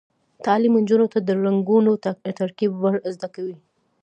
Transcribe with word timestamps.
تعلیم 0.45 0.73
نجونو 0.83 1.07
ته 1.13 1.19
د 1.21 1.29
رنګونو 1.43 1.91
ترکیب 2.41 2.71
ور 2.83 2.95
زده 3.15 3.27
کوي. 3.35 3.55